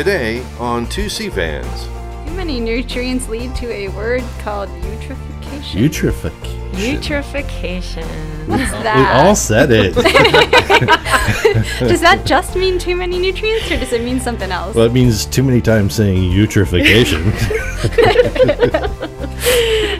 [0.00, 1.84] Today on Two Sea Fans.
[2.26, 5.78] Too many nutrients lead to a word called eutrophication.
[5.78, 6.72] Eutrophication.
[6.72, 8.48] Eutrophication.
[8.48, 8.96] What's that?
[8.96, 9.94] We all said it.
[11.80, 14.74] Does that just mean too many nutrients or does it mean something else?
[14.74, 17.26] well, it means too many times saying eutrophication.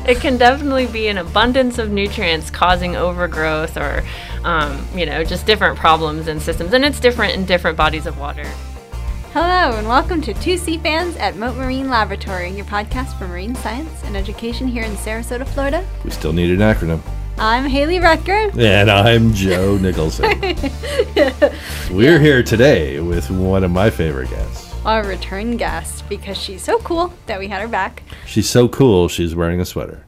[0.08, 4.02] it can definitely be an abundance of nutrients causing overgrowth or,
[4.44, 6.72] um, you know, just different problems in systems.
[6.72, 8.50] And it's different in different bodies of water.
[9.32, 13.54] Hello and welcome to Two Sea Fans at Mote Marine Laboratory, your podcast for marine
[13.54, 15.86] science and education here in Sarasota, Florida.
[16.04, 17.00] we still need an acronym.
[17.38, 18.52] I'm Hayley Rutger.
[18.58, 20.24] And I'm Joe Nicholson.
[21.96, 24.74] We're here today with one of my favorite guests.
[24.84, 28.02] Our return guest because she's so cool that we had her back.
[28.26, 30.04] She's so cool, she's wearing a sweater.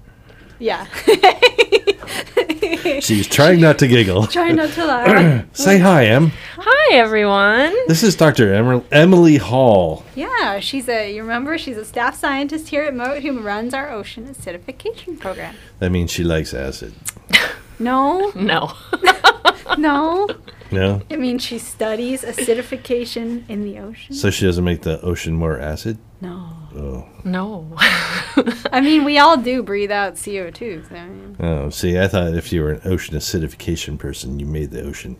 [0.58, 0.86] Yeah.
[3.00, 4.26] She's trying not to giggle.
[4.28, 5.46] Try not to laugh.
[5.56, 6.32] Say hi, Em.
[6.58, 7.74] Hi, everyone.
[7.88, 8.52] This is Dr.
[8.54, 10.04] Emer- Emily Hall.
[10.14, 13.90] yeah, she's a, you remember, she's a staff scientist here at Mote who runs our
[13.90, 15.54] ocean acidification program.
[15.78, 16.94] That means she likes acid.
[17.78, 18.72] No, No.
[19.76, 20.28] no.
[20.70, 21.02] No?
[21.08, 24.14] It means she studies acidification in the ocean.
[24.14, 25.98] So she doesn't make the ocean more acid?
[26.20, 26.48] No.
[26.74, 27.06] Oh.
[27.24, 27.68] no.
[28.72, 30.88] I mean, we all do breathe out CO2.
[30.88, 34.46] So, I mean, Oh, see, I thought if you were an ocean acidification person, you
[34.46, 35.16] made the ocean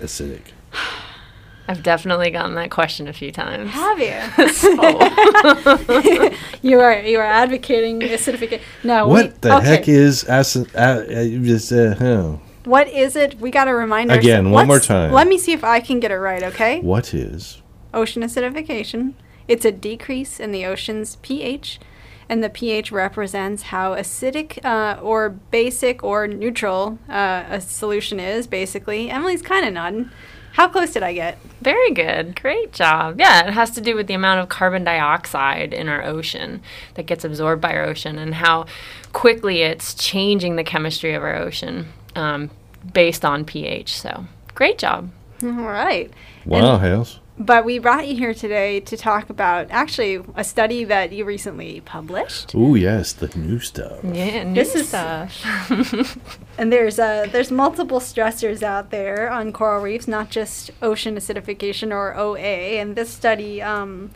[0.00, 0.40] acidic.
[1.70, 3.70] I've definitely gotten that question a few times.
[3.70, 4.48] have you?
[4.48, 4.70] So,
[6.62, 8.60] you are you are advocating acidification.
[8.82, 9.06] No.
[9.06, 9.66] we- What the okay.
[9.66, 10.74] heck is acid?
[10.74, 12.40] Uh, uh, just, uh, oh.
[12.64, 13.38] What is it?
[13.38, 15.12] We got to remind Again, ourselves- one more let's- time.
[15.12, 16.42] Let me see if I can get it right.
[16.42, 16.80] Okay.
[16.80, 17.62] What is?
[17.94, 19.12] Ocean acidification.
[19.48, 21.80] It's a decrease in the ocean's pH,
[22.28, 28.46] and the pH represents how acidic uh, or basic or neutral uh, a solution is.
[28.46, 30.10] Basically, Emily's kind of nodding.
[30.52, 31.38] How close did I get?
[31.60, 32.40] very good.
[32.40, 33.18] Great job.
[33.18, 36.62] Yeah, it has to do with the amount of carbon dioxide in our ocean
[36.94, 38.66] that gets absorbed by our ocean and how
[39.12, 42.50] quickly it's changing the chemistry of our ocean um,
[42.92, 43.98] based on pH.
[43.98, 45.10] So, great job.
[45.42, 46.10] All right.
[46.44, 47.20] Wow, Hales.
[47.40, 51.80] But we brought you here today to talk about actually a study that you recently
[51.82, 52.52] published.
[52.54, 54.00] Oh, yes, the new stuff.
[54.02, 55.44] Yeah, new This is- stuff.
[56.58, 61.92] And there's uh, there's multiple stressors out there on coral reefs, not just ocean acidification
[61.92, 62.38] or OA.
[62.80, 64.10] And this study um,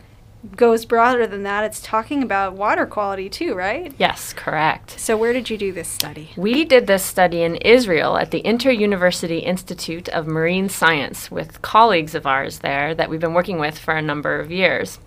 [0.55, 1.63] goes broader than that.
[1.63, 3.93] It's talking about water quality too, right?
[3.97, 4.99] yes, correct.
[4.99, 6.31] So where did you do this study?
[6.35, 11.61] We did this study in Israel at the Inter University Institute of Marine Science with
[11.61, 14.99] colleagues of ours there that we've been working with for a number of years.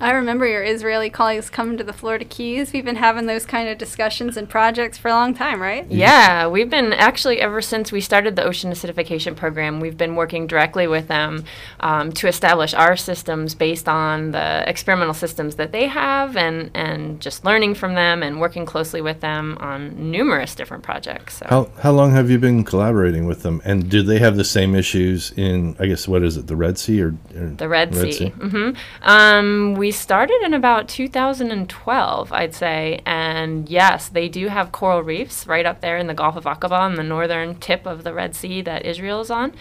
[0.00, 2.72] I remember your Israeli colleagues coming to the Florida Keys.
[2.72, 5.86] We've been having those kind of discussions and projects for a long time, right?
[5.90, 10.46] Yeah, we've been actually ever since we started the ocean acidification program, we've been working
[10.46, 11.44] directly with them
[11.80, 17.20] um, to establish our systems based on the experimental systems that they have, and and
[17.20, 21.38] just learning from them and working closely with them on numerous different projects.
[21.38, 21.46] So.
[21.48, 23.62] How, how long have you been collaborating with them?
[23.64, 26.78] And do they have the same issues in, I guess, what is it, the Red
[26.78, 27.14] Sea or?
[27.34, 28.32] or The Red, Sea.
[28.36, 29.08] Mm hmm.
[29.08, 35.46] Um, we started in about 2012, I'd say, and yes, they do have coral reefs
[35.46, 38.34] right up there in the Gulf of Aqaba on the northern tip of the Red
[38.34, 39.52] Sea that Israel is on.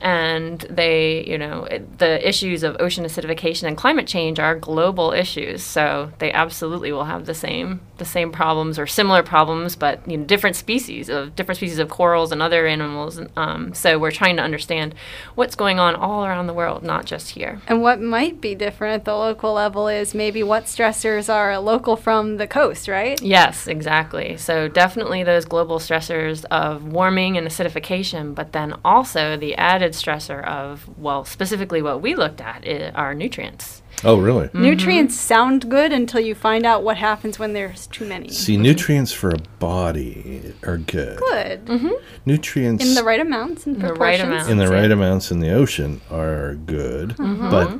[0.00, 5.12] And they, you know, it, the issues of ocean acidification and climate change are global
[5.12, 5.62] issues.
[5.62, 10.16] So they absolutely will have the same, the same problems or similar problems, but you
[10.16, 13.20] know, different species of different species of corals and other animals.
[13.36, 14.94] Um, so we're trying to understand
[15.34, 17.60] what's going on all around the world, not just here.
[17.68, 21.96] And what might be different at the local level is maybe what stressors are local
[21.96, 23.20] from the coast, right?
[23.20, 24.36] Yes, exactly.
[24.36, 30.44] So definitely those global stressors of warming and acidification, but then also the added stressor
[30.46, 33.82] of, well, specifically what we looked at i- are nutrients.
[34.02, 34.46] Oh, really?
[34.48, 34.62] Mm-hmm.
[34.62, 38.30] Nutrients sound good until you find out what happens when there's too many.
[38.30, 41.18] See, nutrients for a body are good.
[41.18, 41.66] Good.
[41.66, 41.90] Mm-hmm.
[42.24, 44.22] Nutrients In the right amounts and In the right proportions.
[44.46, 44.50] amount.
[44.50, 47.50] in the right amounts in the ocean are good, mm-hmm.
[47.50, 47.78] but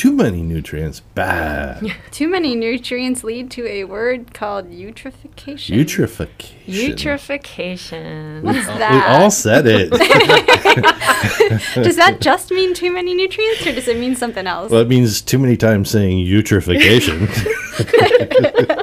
[0.00, 1.94] too many nutrients bad.
[2.10, 5.76] Too many nutrients lead to a word called eutrophication.
[5.76, 6.94] Eutrophication.
[6.94, 8.42] Eutrophication.
[8.42, 9.20] What's We that?
[9.20, 9.90] all said it.
[11.74, 14.70] does that just mean too many nutrients or does it mean something else?
[14.70, 17.28] well, it means too many times saying eutrophication.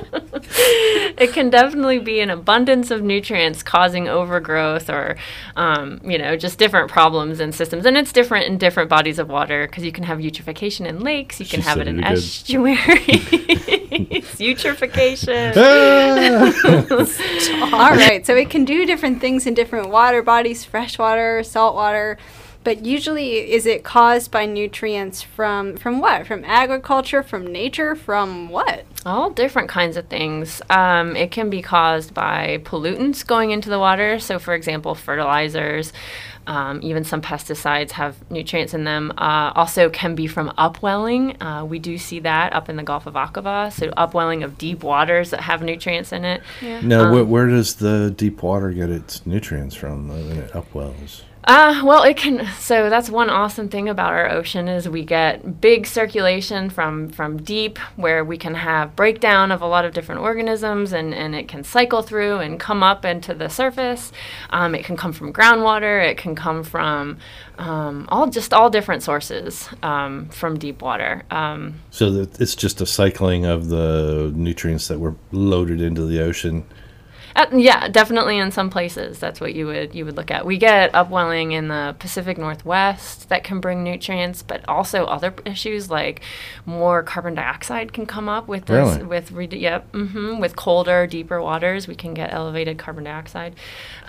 [1.18, 5.16] it can definitely be an abundance of nutrients causing overgrowth or,
[5.56, 7.86] um, you know, just different problems in systems.
[7.86, 11.40] And it's different in different bodies of water because you can have eutrophication in lakes,
[11.40, 12.88] you can have it in it estuaries.
[14.40, 15.56] eutrophication.
[17.74, 22.18] All right, so it can do different things in different water bodies, freshwater, saltwater.
[22.68, 26.28] But usually, is it caused by nutrients from from what?
[26.28, 28.84] From agriculture, from nature, from what?
[29.06, 30.62] All different kinds of things.
[30.70, 34.20] Um, it can be caused by pollutants going into the water.
[34.20, 35.94] So, for example, fertilizers,
[36.46, 39.14] um, even some pesticides have nutrients in them.
[39.18, 41.42] Uh, also, can be from upwelling.
[41.42, 43.72] Uh, we do see that up in the Gulf of Aqaba.
[43.72, 46.42] So, upwelling of deep waters that have nutrients in it.
[46.62, 46.82] Yeah.
[46.82, 51.22] Now, where, where does the deep water get its nutrients from when it upwells?
[51.48, 52.46] Uh, well, it can.
[52.60, 57.38] So that's one awesome thing about our ocean is we get big circulation from from
[57.38, 61.48] deep, where we can have breakdown of a lot of different organisms, and and it
[61.48, 64.12] can cycle through and come up into the surface.
[64.50, 66.06] Um, it can come from groundwater.
[66.06, 67.18] It can come from
[67.58, 71.24] um, all just all different sources um, from deep water.
[71.32, 76.66] Um, So it's just a cycling of the nutrients that were loaded into the ocean.
[77.38, 80.44] Uh, yeah, definitely in some places that's what you would you would look at.
[80.44, 85.88] We get upwelling in the Pacific Northwest that can bring nutrients, but also other issues
[85.92, 86.22] like
[86.66, 89.04] more carbon dioxide can come up with this Really?
[89.04, 91.88] with re- yep hmm with colder, deeper waters.
[91.88, 93.54] We can get elevated carbon dioxide.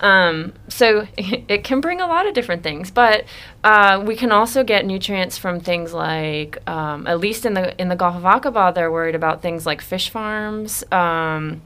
[0.01, 3.25] Um, so it can bring a lot of different things, but
[3.63, 7.91] uh, we can also get nutrients from things like um, at least in the in
[7.91, 10.83] the Gulf of Aqaba, they're worried about things like fish farms.
[10.91, 11.61] Um,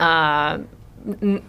[0.00, 0.58] uh,
[1.06, 1.42] n-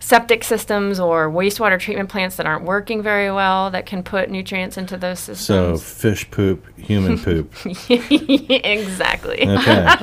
[0.00, 4.78] septic systems or wastewater treatment plants that aren't working very well that can put nutrients
[4.78, 5.46] into those systems.
[5.46, 7.52] So fish poop, human poop.
[7.90, 9.46] exactly.
[9.46, 9.94] Okay.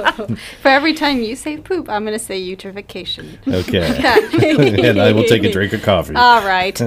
[0.62, 3.38] For every time you say poop, I'm going to say eutrophication.
[3.48, 4.88] Okay.
[4.88, 6.16] and I will take a drink of coffee.
[6.16, 6.80] All right.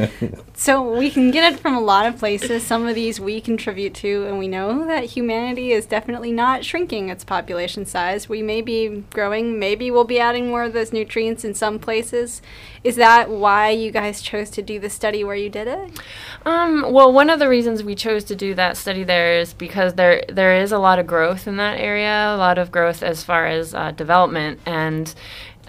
[0.54, 2.64] so we can get it from a lot of places.
[2.64, 7.08] Some of these we contribute to, and we know that humanity is definitely not shrinking
[7.08, 8.28] its population size.
[8.28, 9.58] We may be growing.
[9.58, 12.40] Maybe we'll be adding more of those nutrients in some places.
[12.84, 16.00] Is that why you guys chose to do the study where you did it?
[16.46, 19.94] Um, well, one of the reasons we chose to do that study there is because
[19.94, 23.24] there there is a lot of growth in that area, a lot of growth as
[23.24, 25.14] far as uh, development, and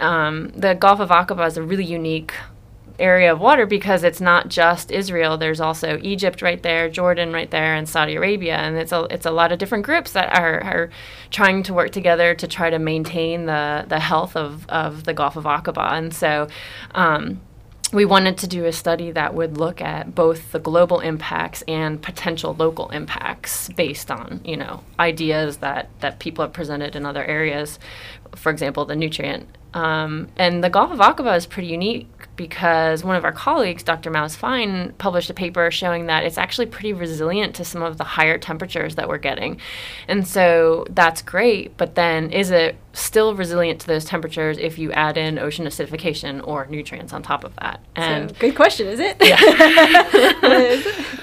[0.00, 2.32] um, the Gulf of Aqaba is a really unique
[3.02, 5.36] area of water because it's not just Israel.
[5.36, 9.26] There's also Egypt right there, Jordan right there, and Saudi Arabia, and it's a it's
[9.26, 10.90] a lot of different groups that are, are
[11.30, 15.36] trying to work together to try to maintain the the health of of the Gulf
[15.36, 16.48] of Aqaba, and so.
[16.94, 17.40] Um,
[17.92, 22.00] we wanted to do a study that would look at both the global impacts and
[22.00, 27.24] potential local impacts based on you know ideas that that people have presented in other
[27.24, 27.78] areas
[28.34, 33.16] for example the nutrient um, and the Gulf of Aqaba is pretty unique because one
[33.16, 34.10] of our colleagues, Dr.
[34.10, 38.04] Maoz Fine, published a paper showing that it's actually pretty resilient to some of the
[38.04, 39.60] higher temperatures that we're getting.
[40.08, 44.92] And so that's great, but then is it still resilient to those temperatures if you
[44.92, 47.80] add in ocean acidification or nutrients on top of that?
[47.96, 49.16] And so, good question, is it?
[49.20, 49.38] Yeah.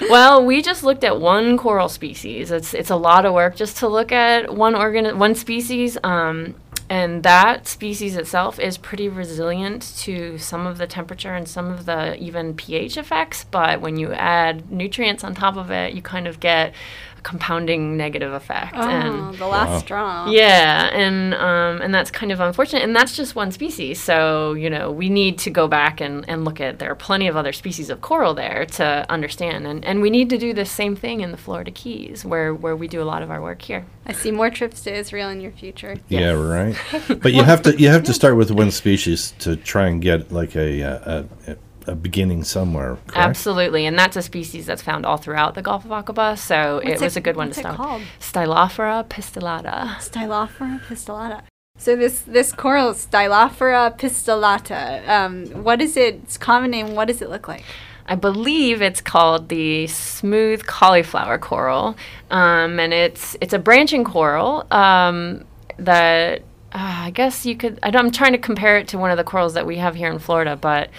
[0.10, 2.50] well, we just looked at one coral species.
[2.50, 5.98] It's it's a lot of work just to look at one organ one species.
[6.02, 6.54] Um,
[6.90, 11.86] and that species itself is pretty resilient to some of the temperature and some of
[11.86, 13.44] the even pH effects.
[13.44, 16.74] But when you add nutrients on top of it, you kind of get
[17.22, 18.74] compounding negative effect.
[18.76, 19.78] Oh, and the last Wow.
[19.78, 20.30] straw.
[20.30, 22.82] yeah, and um, and that's kind of unfortunate.
[22.82, 24.00] And that's just one species.
[24.00, 26.78] So you know we need to go back and, and look at.
[26.78, 30.30] There are plenty of other species of coral there to understand, and and we need
[30.30, 33.22] to do the same thing in the Florida Keys, where where we do a lot
[33.22, 33.84] of our work here.
[34.06, 35.96] I see more trips to Israel in your future.
[36.08, 36.74] Yeah, right.
[37.22, 40.32] But you have to you have to start with one species to try and get
[40.32, 41.56] like a uh, a,
[41.86, 42.96] a beginning somewhere.
[43.06, 43.16] Correct?
[43.16, 46.38] Absolutely, and that's a species that's found all throughout the Gulf of Aqaba.
[46.38, 47.76] So it What's was a good one what's to it start.
[47.76, 48.02] called?
[48.20, 49.96] Stylophora pistillata.
[49.96, 51.42] Stylophora pistillata.
[51.78, 55.08] So this this coral, Stylophora pistillata.
[55.08, 56.16] Um, what is it?
[56.16, 56.94] Its common name.
[56.94, 57.64] What does it look like?
[58.06, 61.96] I believe it's called the smooth cauliflower coral,
[62.30, 65.44] um, and it's it's a branching coral um,
[65.78, 66.40] that
[66.72, 67.78] uh, I guess you could.
[67.82, 69.94] I don't, I'm trying to compare it to one of the corals that we have
[69.94, 70.90] here in Florida, but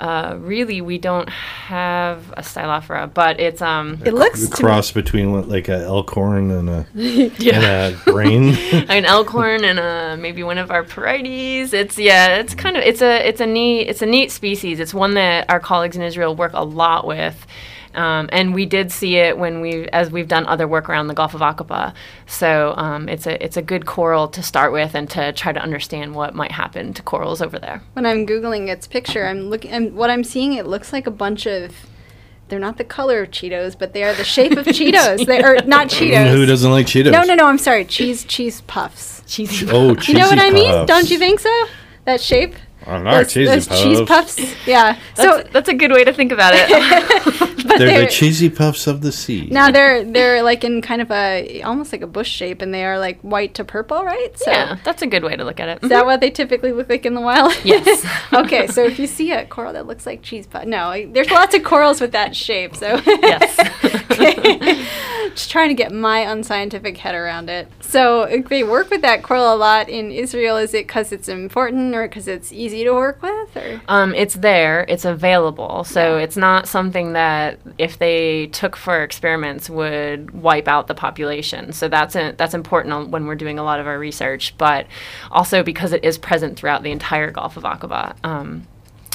[0.00, 3.12] uh, really we don't have a stylophora.
[3.12, 6.86] But it's um, It looks The to cross between what, like a elkhorn and a
[6.94, 7.54] yeah.
[7.54, 8.54] and a grain.
[8.88, 11.72] an elkhorn and a, maybe one of our Porites.
[11.72, 14.80] It's yeah, it's kind of it's a it's a neat it's a neat species.
[14.80, 17.46] It's one that our colleagues in Israel work a lot with.
[17.94, 21.14] Um, and we did see it when we, as we've done other work around the
[21.14, 21.94] Gulf of Aqaba.
[22.26, 25.60] So um, it's a it's a good coral to start with and to try to
[25.60, 27.82] understand what might happen to corals over there.
[27.92, 31.10] when I'm googling its picture, I'm looking, and what I'm seeing, it looks like a
[31.12, 31.74] bunch of.
[32.48, 35.24] They're not the color of Cheetos, but they are the shape of Cheetos.
[35.24, 36.30] They are not Cheetos.
[36.30, 37.10] Who doesn't like Cheetos?
[37.10, 37.46] No, no, no.
[37.46, 37.86] I'm sorry.
[37.86, 39.22] Cheese, cheese puffs.
[39.26, 39.66] Cheesy.
[39.70, 40.12] Oh, cheesy.
[40.12, 40.86] You know what cheesy I mean?
[40.86, 41.64] Don't you think so?
[42.04, 42.54] That shape.
[42.86, 44.36] I like those, cheesy those cheese puffs.
[44.36, 44.66] puffs.
[44.66, 44.98] Yeah.
[45.14, 46.68] That's, so that's a good way to think about it.
[47.64, 49.48] but They're, they're, the cheesy puffs of the sea.
[49.50, 52.84] now they're they're like in kind of a almost like a bush shape, and they
[52.84, 54.38] are like white to purple, right?
[54.38, 55.82] So yeah, that's a good way to look at it.
[55.82, 57.52] is that what they typically look like in the wild?
[57.64, 58.06] Yes.
[58.32, 61.54] okay, so if you see a coral that looks like cheese puff, no, there's lots
[61.54, 62.76] of corals with that shape.
[62.76, 63.56] So Yes.
[65.34, 67.68] just trying to get my unscientific head around it.
[67.80, 71.94] So they work with that coral a lot in Israel, is it because it's important
[71.94, 75.84] or because it's easy to work with, or Um, it's there, it's available.
[75.84, 81.72] So it's not something that if they took for experiments would wipe out the population.
[81.72, 84.86] So that's a, that's important when we're doing a lot of our research, but
[85.30, 88.16] also because it is present throughout the entire Gulf of Aqaba.
[88.24, 88.66] Um,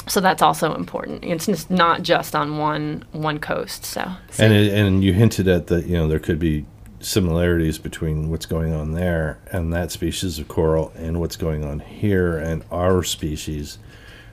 [0.08, 1.24] so that's also important.
[1.24, 3.84] It's just not just on one one coast.
[3.84, 4.00] So
[4.38, 6.64] And it, and you hinted at that you know there could be
[7.00, 11.80] similarities between what's going on there and that species of coral and what's going on
[11.80, 13.78] here and our species.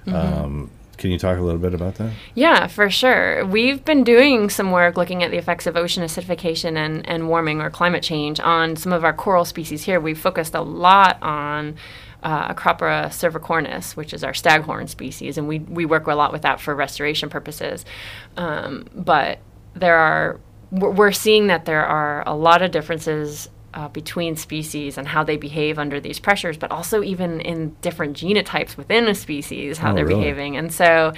[0.07, 2.11] Um, can you talk a little bit about that?
[2.33, 3.45] Yeah, for sure.
[3.45, 7.61] We've been doing some work looking at the effects of ocean acidification and, and warming
[7.61, 9.99] or climate change on some of our coral species here.
[9.99, 11.75] We've focused a lot on
[12.23, 16.41] uh, Acropora cervicornis, which is our staghorn species, and we, we work a lot with
[16.41, 17.85] that for restoration purposes.
[18.35, 19.39] Um, but
[19.75, 20.39] there are,
[20.71, 25.37] we're seeing that there are a lot of differences uh, between species and how they
[25.37, 29.95] behave under these pressures, but also even in different genotypes within a species, how Oh,
[29.95, 30.21] they're really?
[30.21, 30.57] behaving.
[30.57, 31.13] And so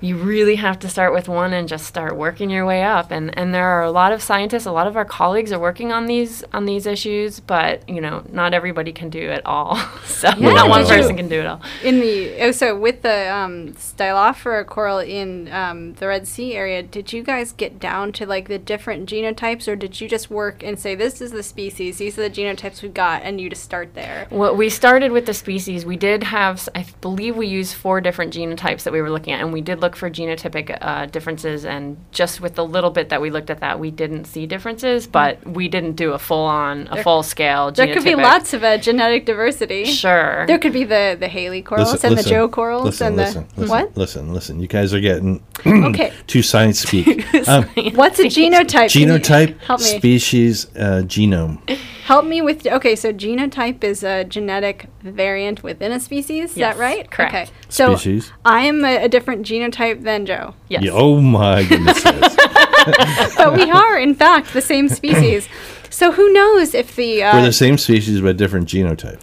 [0.00, 3.10] you really have to start with one and just start working your way up.
[3.10, 5.92] And and there are a lot of scientists, a lot of our colleagues are working
[5.92, 9.76] on these on these issues, but you know, not everybody can do it all.
[10.04, 11.60] so Yeah, not one person can do it all.
[11.84, 16.82] in the oh, so with the um, Stylophora coral in um, the Red Sea area,
[16.82, 20.62] did you guys get down to like the different genotypes, or did you just work
[20.62, 23.62] and say this is the species, these are the genotypes we've got, and you just
[23.62, 24.26] start there?
[24.30, 25.84] Well, we started with the species.
[25.84, 29.32] We did have, s- I believe, we used four different genotypes that we were looking
[29.32, 31.64] at, and we did look for genotypic uh, differences.
[31.64, 35.06] And just with the little bit that we looked at that, we didn't see differences,
[35.06, 37.72] but we didn't do a full-on, a There- full-scale.
[37.72, 39.84] There could be lots of uh, genetic diversity.
[39.84, 40.46] Sure.
[40.46, 43.46] There could be the the Haley corals and the Joe corals listen, and the listen,
[43.56, 43.96] listen, what?
[43.96, 44.60] Listen, listen.
[44.60, 47.24] You guys are getting Okay, too science speak.
[47.48, 48.90] Um, what's a genotype?
[48.90, 49.86] Genotype, help me.
[49.86, 51.58] species, uh, genome.
[52.04, 52.96] Help me with okay.
[52.96, 56.52] So genotype is a genetic variant within a species.
[56.52, 57.10] Is Yes, that right?
[57.10, 57.34] correct.
[57.34, 57.50] Okay.
[57.68, 58.32] So Species.
[58.44, 60.82] I am a, a different genotype than Joe, yes.
[60.82, 62.02] Yeah, oh my goodness.
[63.36, 65.48] but we are in fact the same species.
[65.90, 69.20] So who knows if the uh, We're the same species but different genotype.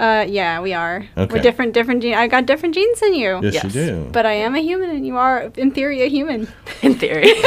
[0.00, 1.32] Uh yeah we are Okay.
[1.34, 2.14] we're different different gene.
[2.14, 3.40] I got different genes than you.
[3.42, 3.64] Yes, Yes.
[3.64, 4.08] you do.
[4.12, 6.48] But I am a human, and you are, in theory, a human.
[6.82, 7.34] In theory.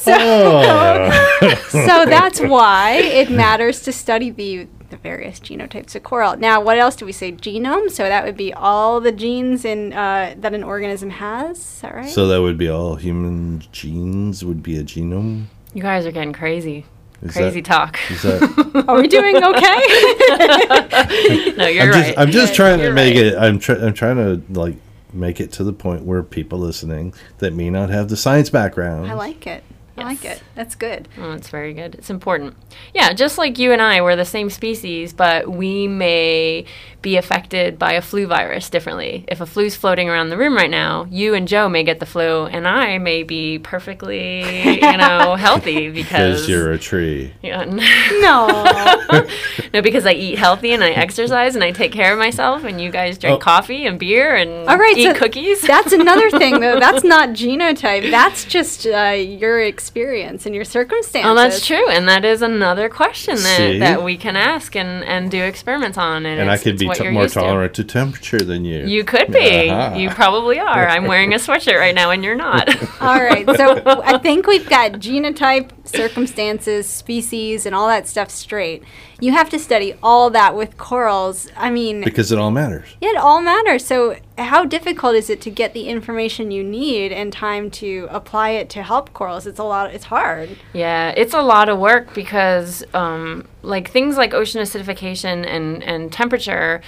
[0.00, 0.16] so,
[1.68, 6.36] so that's why it matters to study the the various genotypes of coral.
[6.36, 7.32] Now, what else do we say?
[7.32, 7.90] Genome.
[7.90, 11.58] So that would be all the genes in uh, that an organism has.
[11.58, 12.08] Is that right?
[12.10, 15.46] so that would be all human genes would be a genome.
[15.72, 16.84] you guys are getting crazy.
[17.22, 17.98] Is crazy that- talk.
[18.10, 18.84] Is that?
[18.88, 21.52] are we doing okay?
[21.56, 22.06] no, you're I'm right.
[22.06, 23.26] just, I'm just Yeah, trying to make right.
[23.26, 23.36] it.
[23.38, 24.76] I'm, try, I'm trying to like
[25.12, 29.10] make it to the point where people listening that may not have the science background.
[29.10, 29.62] I like it.
[29.96, 30.42] I like it.
[30.54, 31.06] That's good.
[31.18, 31.94] Oh, that's very good.
[31.96, 32.54] It's important.
[32.94, 36.64] Yeah, just like you and I, we're the same species, but we may
[37.02, 39.24] be affected by a flu virus differently.
[39.28, 42.06] If a flu's floating around the room right now, you and Joe may get the
[42.06, 44.40] flu, and I may be perfectly,
[44.80, 47.32] you know, healthy because because you're a tree.
[47.42, 47.64] Yeah,
[48.20, 49.26] No.
[49.74, 52.80] no, because I eat healthy and I exercise and I take care of myself, and
[52.80, 53.38] you guys drink Oh.
[53.38, 55.60] coffee and beer and All right, eat so cookies.
[55.62, 56.78] That's another thing, though.
[56.80, 58.10] That's not genotype.
[58.10, 61.30] That's just uh, your experience and your circumstances.
[61.30, 65.30] Oh, that's true, and that is another question that, that we can ask and, and
[65.30, 66.24] do experiments on.
[66.26, 67.40] And, And I could it's be t- more used to.
[67.40, 67.84] tolerant to.
[67.84, 68.86] temperature than you.
[68.86, 69.68] You could be.
[69.70, 69.94] Aha.
[69.96, 70.86] You probably are.
[70.88, 72.68] I'm wearing a sweatshirt right now, and you're not.
[73.02, 73.44] All right.
[73.56, 78.82] So I think we've got genotype, circumstances, species, and all that stuff straight.
[79.22, 81.48] You have to study all that with corals.
[81.56, 82.88] I mean, because it all matters.
[83.00, 83.84] it all matters.
[83.86, 88.50] So, how difficult is it to get the information you need and time to apply
[88.50, 89.46] it to help corals?
[89.46, 89.94] It's a lot.
[89.94, 90.58] It's hard.
[90.72, 96.12] Yeah, it's a lot of work because, um, like things like ocean acidification and and
[96.12, 96.82] temperature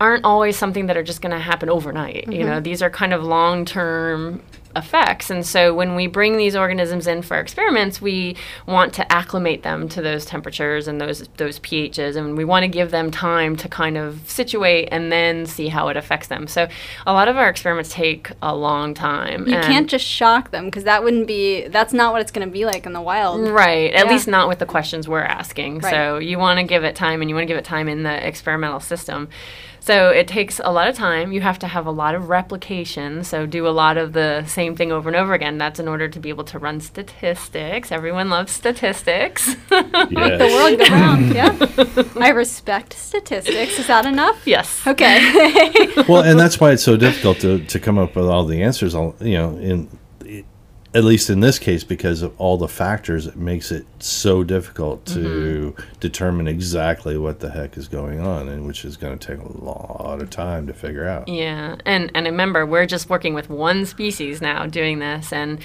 [0.00, 2.32] aren't always something that are just going to happen overnight.
[2.32, 4.42] You know, these are kind of long term.
[4.76, 5.30] Effects.
[5.30, 9.88] And so when we bring these organisms in for experiments, we want to acclimate them
[9.90, 13.68] to those temperatures and those those pHs, and we want to give them time to
[13.68, 16.46] kind of situate and then see how it affects them.
[16.46, 16.68] So
[17.06, 19.46] a lot of our experiments take a long time.
[19.46, 21.68] You can't just shock them because that wouldn't be.
[21.68, 23.48] That's not what it's going to be like in the wild.
[23.48, 23.92] Right.
[23.94, 24.12] At Yeah.
[24.12, 25.78] least not with the questions we're asking.
[25.80, 25.90] Right.
[25.90, 28.02] So you want to give it time and you want to give it time in
[28.02, 29.28] the experimental system.
[29.84, 31.30] So it takes a lot of time.
[31.30, 33.22] You have to have a lot of replication.
[33.22, 35.58] So do a lot of the same thing over and over again.
[35.58, 37.92] That's in order to be able to run statistics.
[37.92, 39.54] Everyone loves statistics.
[40.10, 40.38] Yes.
[40.38, 41.34] The world go round.
[41.34, 42.22] Yeah.
[42.24, 43.78] I respect statistics.
[43.78, 44.46] Is that enough?
[44.46, 44.86] yes.
[44.86, 45.18] Okay.
[46.08, 48.94] well, and that's why it's so difficult to, to come up with all the answers.
[48.94, 49.88] All you know, in
[50.94, 55.04] at least in this case, because of all the factors, it makes it so difficult
[55.06, 55.98] to mm-hmm.
[55.98, 59.64] determine exactly what the heck is going on, and which is going to take a
[59.64, 61.26] lot of time to figure out.
[61.26, 65.58] Yeah, and and remember, we're just working with one species now doing this, and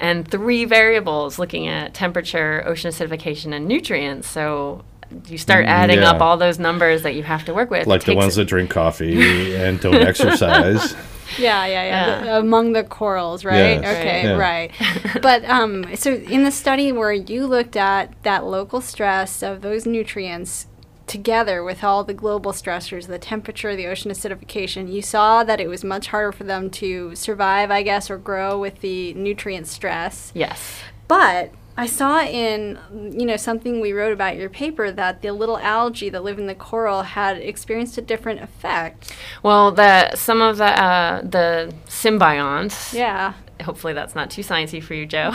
[0.00, 4.28] and three variables looking at temperature, ocean acidification, and nutrients.
[4.28, 4.84] So
[5.26, 6.10] you start mm, adding Yeah.
[6.10, 7.86] up all those numbers that you have to work with.
[7.86, 10.94] Like the ones that drink coffee and don't exercise.
[11.38, 12.06] Yeah, yeah, yeah.
[12.06, 12.24] Yeah.
[12.24, 13.80] The- among the corals, right?
[13.80, 13.96] Yes.
[13.98, 14.36] Okay, Yeah.
[14.36, 14.70] right.
[15.22, 19.86] but um, so in the study where you looked at that local stress of those
[19.86, 20.66] nutrients
[21.06, 25.68] together with all the global stressors, the temperature, the ocean acidification, you saw that it
[25.68, 30.32] was much harder for them to survive, I guess, or grow with the nutrient stress.
[30.34, 30.80] Yes.
[31.06, 35.58] But I saw in you know something we wrote about your paper that the little
[35.58, 39.12] algae that live in the coral had experienced a different effect.
[39.42, 42.92] Well, the some of the uh, the symbionts.
[42.92, 43.34] Yeah.
[43.62, 45.30] Hopefully, that's not too sciencey for you, Joe.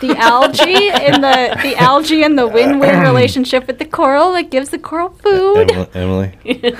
[0.00, 4.70] the algae in the the algae and the win-win relationship with the coral that gives
[4.70, 5.70] the coral food.
[5.94, 6.72] Emily, Emily?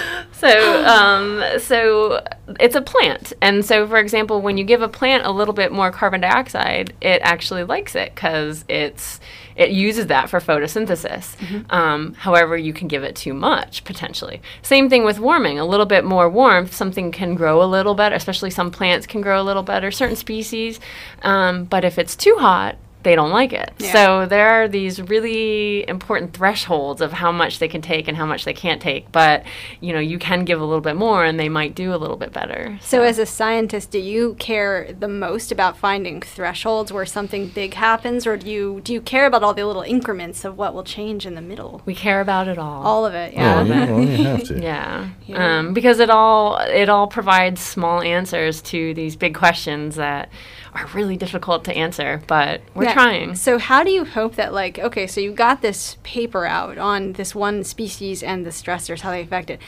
[0.40, 2.24] So, um, so
[2.58, 5.70] it's a plant, and so for example, when you give a plant a little bit
[5.70, 9.20] more carbon dioxide, it actually likes it because it's
[9.54, 11.36] it uses that for photosynthesis.
[11.70, 14.40] Um, however, you can give it too much potentially.
[14.62, 15.58] Same thing with warming.
[15.58, 18.14] A little bit more warmth, something can grow a little better.
[18.16, 19.90] Especially some plants can grow a little better.
[19.90, 20.80] Certain species,
[21.22, 22.76] um, but if it's too hot.
[23.02, 23.72] They don't like it.
[23.78, 23.92] Yeah.
[23.92, 28.26] So there are these really important thresholds of how much they can take and how
[28.26, 29.10] much they can't take.
[29.10, 29.44] But
[29.80, 32.16] you know, you can give a little bit more, and they might do a little
[32.16, 32.78] bit better.
[32.82, 37.74] So, as a scientist, do you care the most about finding thresholds where something big
[37.74, 40.84] happens, or do you do you care about all the little increments of what will
[40.84, 41.80] change in the middle?
[41.86, 42.82] we care about it all.
[42.82, 43.62] All of it, Oh, yeah.
[43.62, 44.60] you, well, you have to.
[44.60, 45.58] yeah, Yeah.
[45.58, 50.28] Um, because it all it all provides small answers to these big questions that
[50.74, 52.22] are really difficult to answer.
[52.26, 52.92] But we're Yeah.
[52.94, 53.34] trying.
[53.34, 57.14] So, how do you hope that, like, okay, so you got this paper out on
[57.14, 59.60] this one species and the stressors, how they affect it.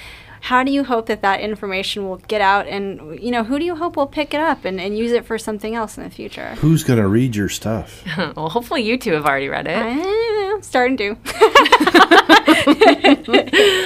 [0.47, 3.65] How do you hope that that information will get out and, you know, who do
[3.65, 6.11] you hope will pick it up and, and use it for something else in the
[6.11, 6.57] future?
[6.57, 8.03] Who's going to read your stuff?
[8.37, 9.77] well, hopefully you two have already read it.
[9.77, 11.17] I'm starting to.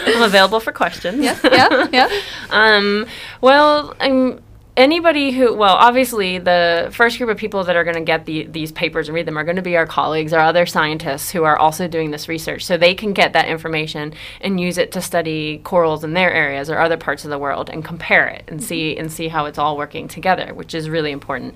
[0.09, 1.22] I'm available for questions.
[1.22, 2.09] yeah, yeah.
[2.50, 3.07] Um,
[3.40, 4.40] well, I'm
[4.76, 8.44] anybody who well obviously the first group of people that are going to get the,
[8.44, 11.44] these papers and read them are going to be our colleagues our other scientists who
[11.44, 12.64] are also doing this research.
[12.64, 16.68] So they can get that information and use it to study corals in their areas
[16.68, 19.58] or other parts of the world and compare it and see and see how it's
[19.58, 21.54] all working together which is really important.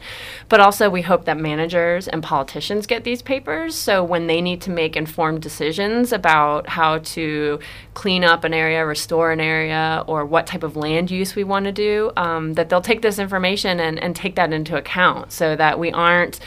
[0.48, 3.74] But also we hope that managers and politicians get these papers.
[3.74, 7.60] So when they need to make informed decisions about how to
[7.92, 11.66] clean up an area restore an area or what type of land use we want
[11.66, 15.56] to do um, that they'll take this information and, and take that into account so
[15.56, 16.38] that we aren't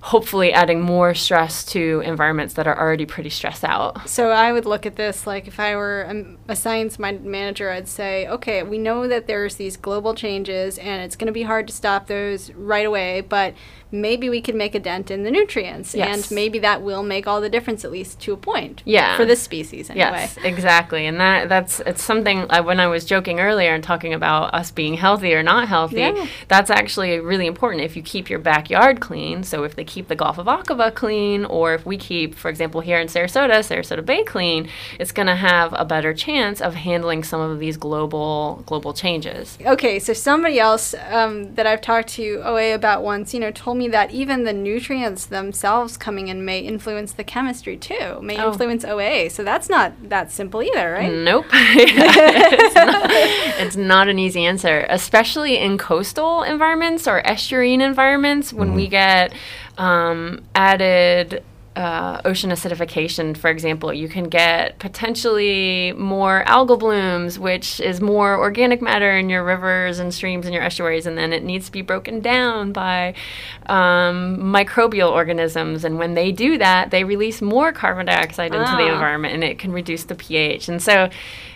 [0.00, 4.06] hopefully adding more stress to environments that are already pretty stressed out.
[4.06, 7.88] So I would look at this like if I were a, a science-minded manager, I'd
[7.88, 11.66] say, okay, we know that there's these global changes, and it's going to be hard
[11.68, 13.54] to stop those right away, but
[13.94, 16.30] maybe we could make a dent in the nutrients, Yes.
[16.30, 18.82] and maybe that will make all the difference at least to a point.
[18.84, 19.16] Yeah.
[19.16, 20.04] For this species, anyway.
[20.10, 22.46] Yes, exactly, and that that's it's something.
[22.50, 25.96] Uh, when I was joking earlier and talking about us being healthy or not healthy,
[26.00, 26.26] Yeah.
[26.48, 27.82] that's actually really important.
[27.84, 31.44] If you keep your backyard clean, so if they keep the Gulf of Aqaba clean,
[31.44, 35.36] or if we keep, for example, here in Sarasota, Sarasota Bay clean, it's going to
[35.36, 39.56] have a better chance of handling some of these global global changes.
[39.64, 43.76] Okay, so somebody else um, that I've talked to OA about once, you know, told
[43.78, 48.48] me that even the nutrients themselves coming in may influence the chemistry too, may Oh.
[48.48, 49.28] influence OA.
[49.30, 51.12] So that's not that simple either, right?
[51.12, 51.46] Nope.
[51.52, 53.10] it's, not,
[53.60, 59.32] it's not an easy answer, especially in coastal environments or estuarine environments when we get
[59.78, 61.42] um, added
[61.76, 68.38] uh, ocean acidification, for example, you can get potentially more algal blooms, which is more
[68.38, 71.72] organic matter in your rivers and streams and your estuaries, and then it needs to
[71.72, 73.14] be broken down by
[73.66, 75.84] um, microbial organisms.
[75.84, 78.92] And when they do that, they release more carbon dioxide into the Ah.
[78.94, 80.68] environment, and it can reduce the pH.
[80.68, 81.08] And so,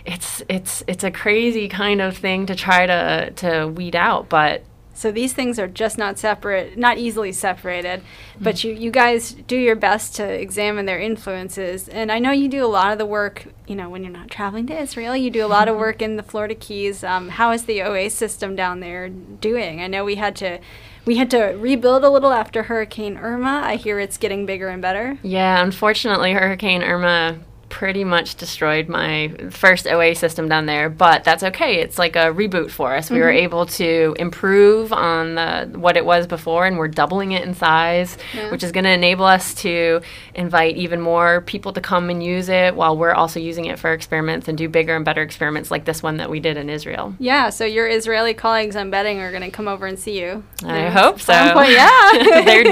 [0.05, 4.63] it's it's it's a crazy kind of thing to try to to weed out, but
[4.99, 8.01] So these things are just not separate, not easily separated,
[8.41, 11.87] but you, you guys do your best to examine their influences.
[11.87, 14.29] And I know you do a lot of the work, you know, when you're not
[14.29, 17.01] traveling to Israel, you do a lot of work in the Florida Keys.
[17.01, 19.81] Um, how is the OA system down there doing?
[19.81, 20.59] I know we had to
[21.05, 23.61] we had to rebuild a little after Hurricane Irma.
[23.63, 25.17] I hear it's getting bigger and better.
[25.23, 31.43] Yeah, unfortunately, Hurricane Irma pretty much destroyed my first OA system down there, but that's
[31.43, 31.75] okay.
[31.81, 33.09] It's like a reboot for us.
[33.11, 37.43] We were able to improve on the what it was before and we're doubling it
[37.43, 38.49] in size, Yeah.
[38.51, 40.01] which is going to enable us to
[40.33, 43.93] invite even more people to come and use it while we're also using it for
[43.93, 47.13] experiments and do bigger and better experiments like this one that we did in Israel.
[47.19, 50.43] Yeah, so your Israeli colleagues, I'm betting, are going to come over and see you.
[50.63, 51.53] I There's- hope so.
[51.53, 52.09] point, yeah.
[52.45, 52.71] They're due.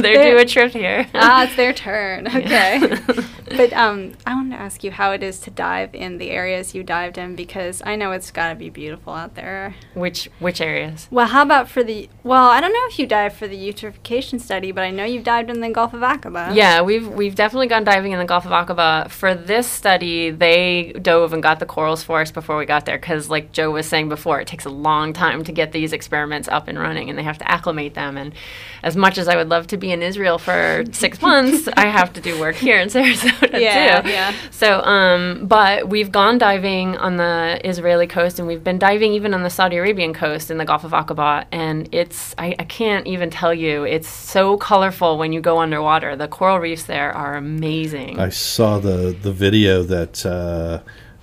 [0.00, 1.06] They're They're- due a trip here.
[1.14, 2.28] ah, it's their turn.
[2.36, 2.78] Okay.
[3.56, 6.82] but um, I to ask you how it is to dive in the areas you
[6.82, 9.74] dived in because I know it's got to be beautiful out there.
[9.94, 11.08] which which areas?
[11.10, 12.08] Well, how about for the?
[12.22, 15.24] Well, I don't know if you dived for the eutrophication study, but I know you've
[15.24, 16.54] dived in the Gulf of Aqaba.
[16.54, 19.10] Yeah, we've we've definitely gone diving in the Gulf of Aqaba.
[19.10, 22.98] For this study, they dove and got the corals for us before we got there
[22.98, 26.48] because, like Joe was saying before, it takes a long time to get these experiments
[26.48, 28.16] up and running, and they have to acclimate them.
[28.16, 28.34] And
[28.82, 32.12] as much as I would love to be in Israel for six months, I have
[32.14, 34.08] to do work here in Sarasota Yeah, too.
[34.10, 34.25] yeah.
[34.50, 39.34] So, um, but we've gone diving on the Israeli coast, and we've been diving even
[39.34, 43.06] on the Saudi Arabian coast in the Gulf of Aqaba, and it's I, I can't
[43.06, 46.16] even tell you, it's so colorful when you go underwater.
[46.16, 48.18] The coral reefs there are amazing.
[48.20, 50.80] I saw the the video that uh,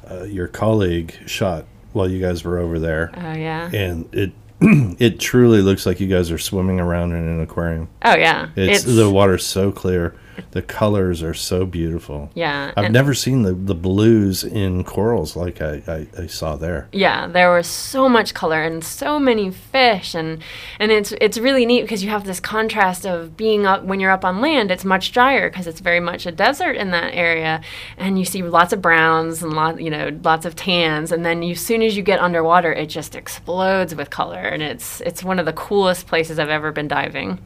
[0.09, 3.69] uh, your colleague shot while you guys were over there, oh yeah.
[3.71, 4.31] and it
[4.99, 7.89] it truly looks like you guys are swimming around in an aquarium.
[8.03, 8.49] Oh yeah.
[8.55, 10.15] It's, the water's so clear,
[10.51, 12.29] the colors are so beautiful.
[12.35, 12.71] yeah.
[12.75, 16.87] I've never seen the, the blues in corals like I, I, I saw there.
[16.91, 20.41] Yeah, there was so much color and so many fish, and
[20.79, 24.11] and it's it's really neat because you have this contrast of being up when you're
[24.11, 24.71] up on land.
[24.71, 27.61] It's much drier because it's very much a desert in that area,
[27.97, 31.43] and you see lots of browns and lot you know lots of tans, and then
[31.43, 35.23] you, as soon as you get underwater, it just explodes with color, and it's it's
[35.23, 37.39] one of the coolest places I've ever been diving.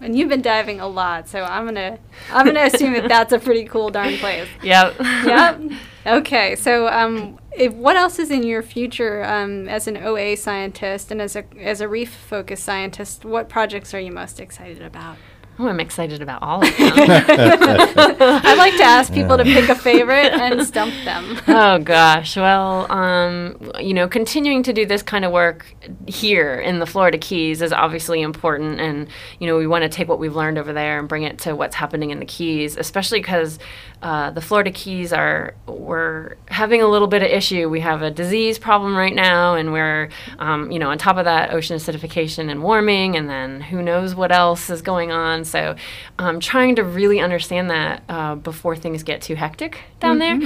[0.00, 1.98] And you've been diving a lot, so I'm gonna
[2.30, 4.48] I'm gonna assume that that's a pretty cool darn place.
[4.62, 4.96] Yep.
[5.00, 5.60] yep.
[6.06, 6.56] Okay.
[6.56, 11.20] So, um, if, what else is in your future um, as an OA scientist and
[11.20, 13.26] as a as a reef focused scientist?
[13.26, 15.16] What projects are you most excited about?
[15.60, 16.92] Oh, I'm excited about all of them.
[16.96, 21.36] I like to ask people to pick a favorite and stump them.
[21.48, 22.36] oh gosh.
[22.36, 25.74] Well um, you know continuing to do this kind of work
[26.06, 28.80] here in the florida keys is obviously important.
[28.80, 29.08] And
[29.40, 31.56] you know we want to take what we've learned over there and bring it to
[31.56, 33.58] what's happening in the keys especially because
[34.00, 37.68] uh, the florida keys are we're having a little bit of issue.
[37.68, 41.24] We have a disease problem right now and we're um, you know on top of
[41.24, 45.74] that ocean acidification and warming and then who knows what else is going on so
[46.18, 50.36] um, trying to really understand that uh, before things get too hectic down there.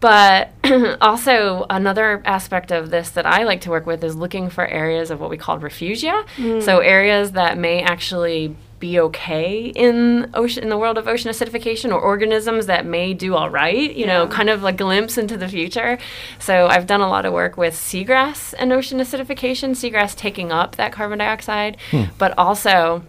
[0.00, 0.50] But
[1.00, 5.10] also another aspect of this that I like to work with is looking for areas
[5.10, 6.24] of what we call refugia.
[6.62, 11.90] So areas that may actually be okay in ocean in the world of ocean acidification
[11.90, 15.48] or organisms that may do all right, you know, kind of a glimpse into the
[15.48, 15.96] future.
[16.38, 20.76] So I've done a lot of work with seagrass and ocean acidification, seagrass taking up
[20.76, 21.78] that carbon dioxide,
[22.18, 23.02] but also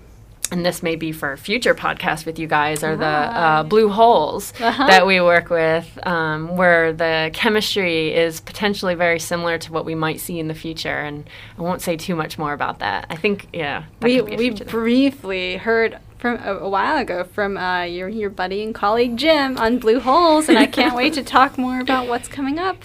[0.51, 3.89] and this may be for a future podcast with you guys, are the uh, blue
[3.89, 9.86] holes that we work with, um, where the chemistry is potentially very similar to what
[9.86, 10.99] we might see in the future.
[10.99, 13.07] And I won't say too much more about that.
[13.10, 14.71] I think, yeah, we could be a we future thing.
[14.71, 19.57] briefly heard from a, a while ago from uh, your your buddy and colleague Jim
[19.57, 22.77] on blue holes, and I can't wait to talk more about what's coming up.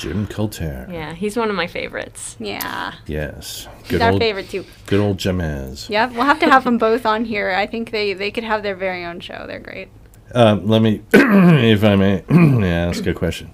[0.00, 0.86] Jim Culter.
[0.90, 2.36] yeah, he's one of my favorites.
[2.40, 3.68] Yeah, Yes.
[3.82, 4.64] he's Good our old, favorite too.
[4.86, 5.88] good old Jimaz.
[5.90, 7.50] Yeah, we'll have to have them both on here.
[7.50, 9.44] I think they they could have their very own show.
[9.46, 9.88] They're great.
[10.34, 12.22] Um, let me, if I may,
[12.66, 13.50] ask a question.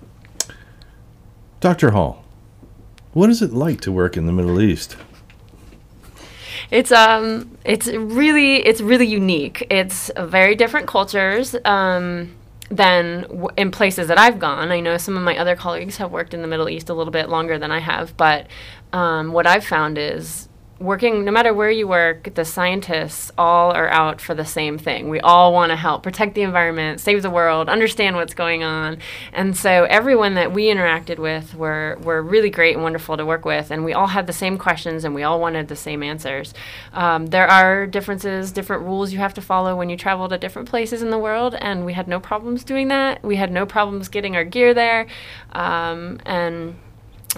[1.60, 1.90] Dr.
[1.92, 2.22] Hall,
[3.12, 4.96] what is it like to work in the Middle East?
[6.70, 9.66] It's um, it's really it's really unique.
[9.70, 12.34] It's uh, very different cultures um,
[12.70, 14.70] than w- in places that I've gone.
[14.72, 17.12] I know some of my other colleagues have worked in the Middle East a little
[17.12, 18.46] bit longer than I have, but
[18.92, 20.45] um, what I've found is
[20.78, 25.08] working no matter where you work the scientists all are out for the same thing.
[25.08, 28.98] We all want to help protect the environment save the world understand what's going on.
[29.32, 33.44] And so everyone that we interacted with were, were really great and wonderful to work
[33.46, 36.52] with and we all had the same questions and we all wanted the same answers.
[36.92, 40.68] Um, there are differences different rules you have to follow when you travel to different
[40.68, 43.22] places in the world and we had no problems doing that.
[43.22, 45.06] We had no problems getting our gear there.
[45.52, 46.76] Um, and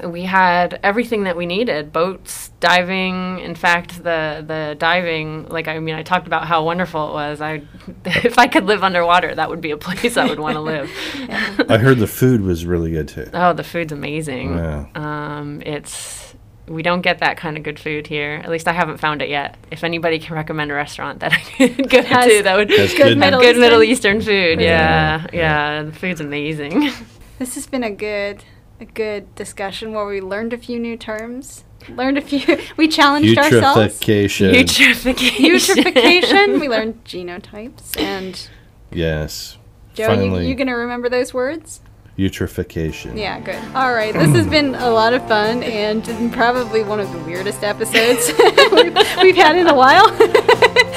[0.05, 3.39] we had everything that we needed boats diving.
[3.41, 7.41] In fact the the diving like i mean i talked about how wonderful it was.
[7.41, 7.63] I
[8.05, 10.91] if i could live underwater that would be a place i would want to live.
[11.69, 13.29] I heard the food was really good too.
[13.33, 14.55] oh the food's amazing.
[14.55, 14.87] Yeah.
[14.95, 16.35] um, it's
[16.67, 18.41] we don't get that kind of good food here.
[18.45, 19.57] At least i haven't found it yet.
[19.71, 22.93] If anybody can recommend a restaurant that i could go Has to that would Has
[22.93, 24.61] good good- Middle good middle Eastern- eastern food.
[24.61, 25.27] Yeah.
[25.33, 25.37] yeah.
[25.79, 26.91] Yeah the food's amazing.
[27.39, 28.45] This has been a good
[28.81, 31.65] a good discussion where we learned a few new terms.
[31.89, 34.01] Learned a few we challenged ourselves.
[34.01, 34.53] Eutrophication.
[34.53, 35.85] Eutrophication.
[35.85, 36.61] Eutrophication.
[36.61, 38.49] we learned genotypes and
[38.91, 39.57] yes.
[39.95, 41.81] Joe, Finally, you, you gonna remember those words?
[42.19, 43.17] eutrophication.
[43.17, 43.63] Yeah, good.
[43.77, 47.63] All right, this has been a lot of fun and probably one of the weirdest
[47.63, 48.33] episodes
[48.73, 50.09] we've, we've had in a while.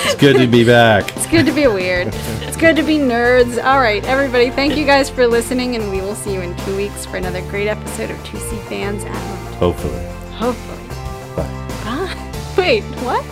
[0.06, 1.16] It's good to be back.
[1.16, 2.08] it's good to be weird.
[2.42, 3.64] It's good to be nerds.
[3.64, 6.76] All right, everybody, thank you guys for listening, and we will see you in two
[6.76, 9.54] weeks for another great episode of Two Sea Fans at Home.
[9.56, 10.06] Hopefully.
[10.34, 10.88] Hopefully.
[11.36, 11.68] Bye.
[11.84, 12.54] Bye.
[12.58, 13.26] Wait, what?